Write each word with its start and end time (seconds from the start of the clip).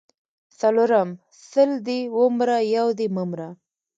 څلرم:سل 0.59 1.71
دي 1.87 1.99
ومره 2.17 2.55
یو 2.75 2.87
دي 2.97 3.07
مه 3.15 3.23
مره 3.29 3.49